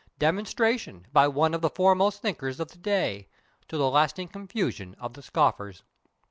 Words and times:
demonstration 0.17 1.05
by 1.13 1.27
one 1.27 1.53
of 1.53 1.61
the 1.61 1.69
foremost 1.69 2.23
thinkers 2.23 2.59
of 2.59 2.69
the 2.69 2.77
day, 2.79 3.27
to 3.67 3.77
the 3.77 3.87
lasting 3.87 4.27
confusion 4.27 4.95
of 4.99 5.13
the 5.13 5.21
scoffers. 5.21 5.83